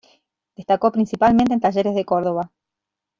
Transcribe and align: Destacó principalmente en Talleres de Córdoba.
Destacó 0.55 0.91
principalmente 0.91 1.53
en 1.53 1.59
Talleres 1.59 1.93
de 1.93 2.05
Córdoba. 2.05 2.51